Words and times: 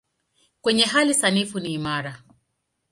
Kwenye 0.61 0.83
hali 0.83 1.13
sanifu 1.13 1.59
ni 1.59 1.73
imara. 1.73 2.21